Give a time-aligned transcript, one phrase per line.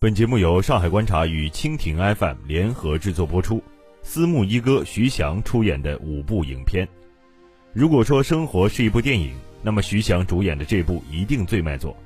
[0.00, 3.60] 本节目由上海观察与蜻蜓 FM 联合制作播出，
[4.00, 6.86] 私募一哥徐翔出演的五部影片。
[7.72, 11.96] 如果说生活是一部电影，那么徐翔主演的这部一定最卖座。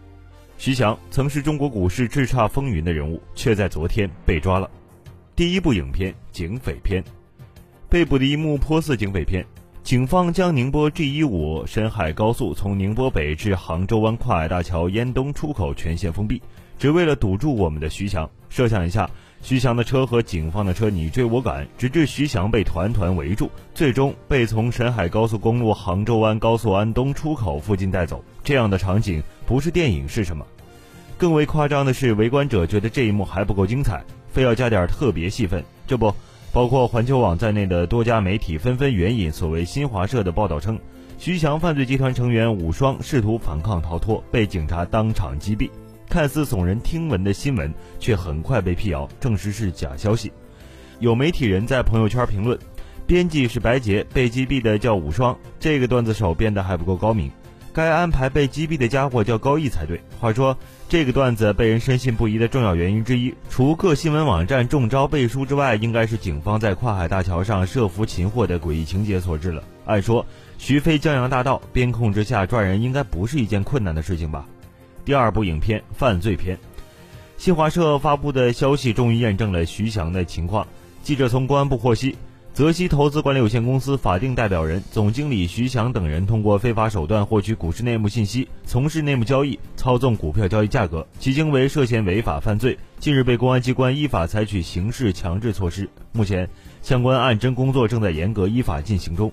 [0.56, 4.70] 徐翔曾是中国股市叱咤风云的人物，却在昨天被抓了。
[5.36, 7.02] 第一部影片《警匪片》，
[7.90, 9.44] 被捕的一幕颇似警匪片。
[9.82, 16.40] 警方将宁波 G 一五沈海高速从宁波北至杭州湾跨海大桥烟东出口全线封闭。
[16.78, 19.10] 只为了堵住我们的徐翔，设想一下，
[19.42, 28.24] 徐翔的车和警方的车你追我赶，直至徐翔被团团围住，最终被从沈海高速公路杭州湾高速安东出口附近带走。
[28.44, 30.46] 这样的场景不是电影是什么？
[31.18, 35.62] 更为夸张的是，围观者觉得这一幕还不够精彩，非要加点特别戏份。
[35.86, 36.14] 这不，
[36.52, 40.78] 包括环球网在内的多家媒体纷纷援引所谓新华社的报道称，
[41.18, 45.70] 徐翔犯罪集团成员武双试图反抗逃脱，被警察当场击毙。
[46.10, 50.30] 看似耸人听闻的新闻，却很快被辟谣，证实是假消息。
[50.98, 52.58] 有媒体人在朋友圈评论
[53.08, 57.32] ：“编辑是白洁，被击毙的叫武双。”这个段子手编的还不够高明，
[57.72, 60.00] 该安排被击毙的家伙叫高毅才对。
[60.20, 60.56] 话说，
[60.88, 69.64] 这个段子被人深信不疑的重要原因之一，除各新闻网站中招背书之外，应该是警方在跨海大桥上设伏擒获的诡异情节所致了。
[69.86, 70.24] 按说，
[70.58, 74.46] 徐飞江洋大盗，边控之下抓人，应该不是一件困难的事情吧？
[75.04, 76.56] 第二部影片《犯罪片》，
[77.38, 80.66] 新华社发布的消息终于验证了徐翔的情况。
[81.02, 82.16] 记者从公安部获悉，
[82.54, 92.78] 泽熙投资管理有限公司法定代表人、总经理徐翔等人通过非法手段获取股市内幕信息，从事内幕交易，操纵股票交易价格，其行为涉嫌违法犯罪。
[92.98, 96.46] 近日被公安机关依法采取刑事强制措施，目前
[96.82, 99.32] 相关案侦工作正在严格依法进行中。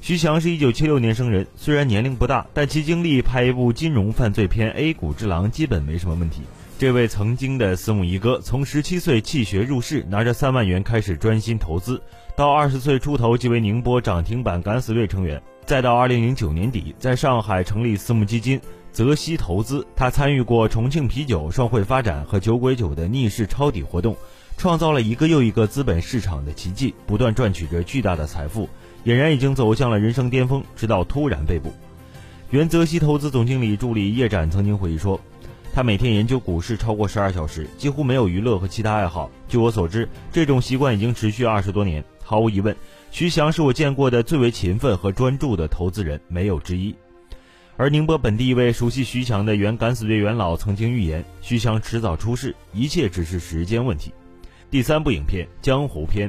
[0.00, 6.40] 徐翔是一九七六年生人，虽然年龄不大，但其经历拍一部金融犯罪片《A 股之狼》基本没什么问题。
[6.78, 12.00] 这位曾经的私募一哥，从十七岁弃学入市，拿着三万元开始专心投资，
[12.36, 18.60] 到二十岁出头即为宁波涨停板敢死队成员，再到二零零九年底在上海成立私募基金
[18.92, 19.84] 泽熙投资。
[19.96, 24.16] 他参与过重庆啤酒、双汇发展和酒鬼酒的逆势抄底活动，
[24.56, 28.68] 创造了一个又一个资本市场的奇迹，不断赚取着巨大的财富。
[29.04, 31.72] 俨然已经走向了人生巅峰，直到突然被捕。
[32.50, 35.20] 原泽熙投资总经理助理叶展曾经回忆说
[35.78, 39.30] ：“他每天研究股市超过十二小时，几乎没有娱乐和其他爱好。
[39.46, 42.02] 据我所知，这种习惯已经持续二十多年。
[42.20, 42.74] 毫无疑问，
[43.12, 46.92] 徐翔是我见过的最为勤奋和专注的投资人，没有之一。”
[47.78, 54.12] 而宁波本地一位熟悉徐翔的原敢死队元老曾经预言：“徐翔迟早出事，一切只是时间问题。”
[54.72, 56.28] 第三部影片《江湖篇》。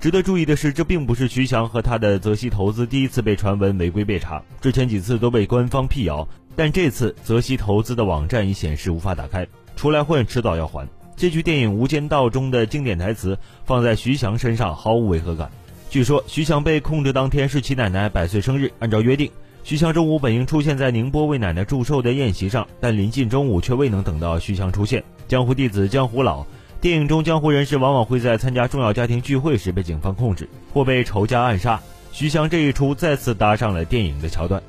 [0.00, 9.44] 值得注意的是，这并不是徐翔和他的泽熙投资第一次被传闻违规被查，之前几次都被官方辟谣，但这次泽熙投资的网站已显示无法打开，
[9.74, 10.88] 出来混迟早要还。
[11.16, 15.50] 这句电影《无间道》中的经典台词放在徐翔身上毫无违和感。
[15.90, 19.28] 据说徐翔被控制当天是其奶奶百岁生日，按照约定，
[19.64, 25.02] 徐翔中午本应出现在宁波为奶奶祝寿的宴席上，但临近中午却未能等到徐翔出现。
[25.26, 26.46] 江湖弟子江湖老。
[26.80, 31.80] 电影中，江湖人士往往会在参加重要家庭聚会时被警方控制，或被仇家暗杀。
[32.12, 34.62] 徐翔这一出再次搭上了电影的桥段。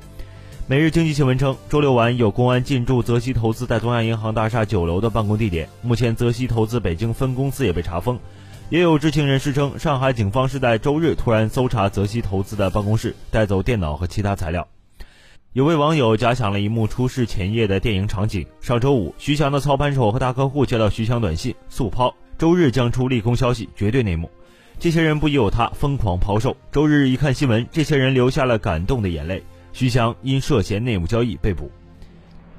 [0.66, 8.18] 每日经济新闻称，周六晚有公安进驻泽熙投资在东亚银行大厦九楼的办公地点，目前泽熙投资北京分公司也被查封。
[8.70, 14.66] 也有知情人士称，上海警方是在周日突然搜查泽熙投资的办公室，带走电脑和其他材料。
[15.52, 24.30] 有位网友假想了一幕出事前夜的电影场景：上周五，徐翔的操盘手和大客户接到徐翔短信速抛，周日将出利空消息，绝对内幕。
[24.78, 26.56] 这些人不疑有他，疯狂抛售。
[26.70, 29.42] 周日一看新闻，这些人流下了感动的眼泪。
[29.72, 31.68] 徐翔因涉嫌内幕交易被捕。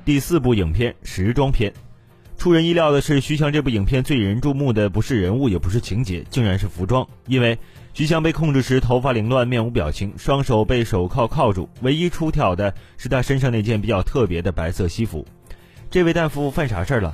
[0.04, 1.72] 第四部影片时装片，
[2.38, 7.58] 出人意料的是，徐翔这部影片最引人注目的不是人物，也不是情节，竟然是服装，因为。
[7.94, 11.68] 徐翔被控制时，头发凌乱，面无表情，双手被手铐铐住。
[11.82, 15.26] 唯一出挑的是他身上那件比较特别的白色西服。
[15.90, 17.14] 这位大夫犯啥事儿了？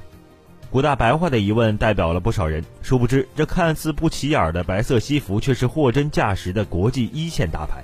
[0.70, 2.64] 古大白话的疑问代表了不少人。
[2.84, 7.84] 殊不知，这看似不起眼的白色西服，却是货真价实的国际一线大牌。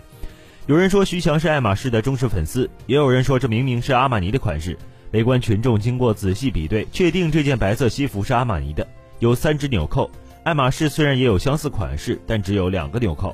[0.68, 4.78] 有人说徐翔是爱马仕的忠实粉丝，也有人说这明明是阿玛尼的款式。
[5.12, 8.88] 围观群众经过仔细比对，确定这件白色西服是阿玛尼的，
[9.18, 10.12] 有三只纽扣。
[10.44, 13.34] 爱马仕虽然也有相似款式，但只有两个纽扣。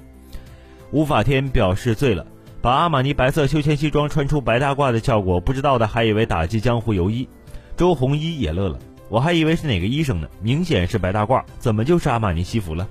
[0.92, 2.28] 吴法天表示醉了，
[2.62, 7.28] 把阿玛尼白色休闲西装穿出白大褂的效果，不知道的还以为打击江湖游医。
[7.76, 8.78] 周鸿祎也乐了，
[9.10, 12.88] 我还以为是哪个医生呢，明显是白大褂，怎么就是阿玛尼西服了？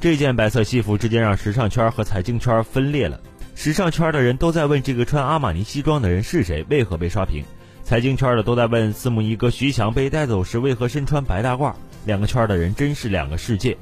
[0.00, 3.20] 这件白色西服直接让时尚圈和财经圈分裂了。
[3.54, 7.44] 时尚圈的人都在问这个穿阿玛尼西装的人是谁，为何被刷屏？
[7.84, 13.76] 财经圈的都在问四目一哥徐翔被带走时为何身穿白大褂，两个圈的人真是两个世界。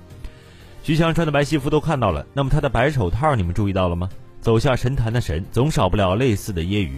[0.82, 4.08] 徐翔穿的白西服都看到了，那么他的白手套你们注意到了吗？
[4.40, 6.92] 走下神坛的神，总少不了类似的揶揄。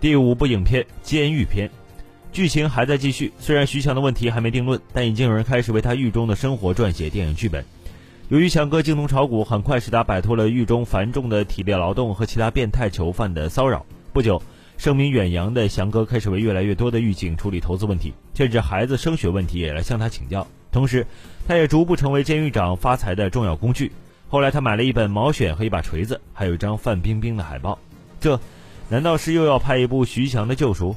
[0.00, 1.68] 第五部影片《监狱篇》，
[2.30, 3.32] 剧情还在继续。
[3.38, 7.64] 虽然徐翔的问题还没定论，但已经有人开始为他狱中的生活撰写电影剧本。
[8.28, 13.86] 由于翔哥精通炒股，很快使他摆脱了狱中繁重的体力劳动和其他变态囚犯的骚扰。
[14.12, 14.42] 不久，
[14.78, 20.46] 声名远扬的翔哥开始为越来越多的狱警处理投资问题，甚至孩子升学问题也来向他请教。
[20.70, 21.04] 同时，
[21.48, 23.90] 他也逐步成为监狱长发财的重要工具。
[24.28, 27.76] 后来，他买了一本《毛选》和一把锤子，还有一张范冰冰的海报。
[28.20, 28.38] 这，
[28.88, 30.94] 难道是又要拍一部徐翔的救赎？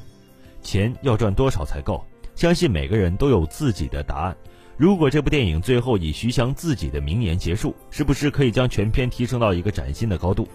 [0.62, 2.06] 钱要赚多少才够？
[2.36, 4.38] 相信每个人都有自己的答案。
[4.78, 10.48] 如果这部电影最后以徐翔自己的名言结束，是不是可以将全片提升到一个崭新的高度？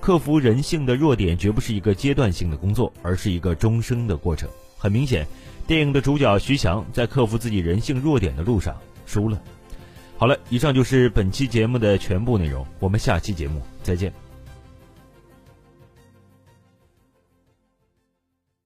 [0.00, 4.48] 克服人性的弱点绝不是一个阶段性的工作，而是一个终生的过程。
[4.78, 5.26] 很明显，
[5.66, 8.74] 电影的主角徐翔在克服自己人性弱点的路上
[9.04, 9.40] 输了。
[10.16, 14.29] 好了，以上就是本期节目的全部内容，我们下期节目再见。